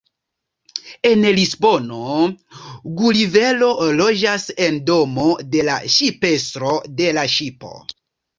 [1.09, 1.99] En Lisbono
[3.01, 3.67] Gulivero
[4.01, 7.73] loĝas en domo de la ŝipestro de la ŝipo.